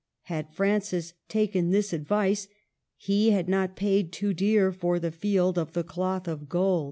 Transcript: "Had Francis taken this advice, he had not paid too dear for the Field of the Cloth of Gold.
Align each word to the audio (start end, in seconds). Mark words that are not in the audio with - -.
"Had 0.33 0.51
Francis 0.51 1.13
taken 1.29 1.69
this 1.69 1.93
advice, 1.93 2.47
he 2.97 3.29
had 3.29 3.47
not 3.47 3.75
paid 3.75 4.11
too 4.11 4.33
dear 4.33 4.71
for 4.71 4.97
the 4.97 5.11
Field 5.11 5.59
of 5.59 5.73
the 5.73 5.83
Cloth 5.83 6.27
of 6.27 6.49
Gold. 6.49 6.79